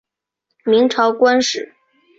[0.63, 1.73] 明朝官吏。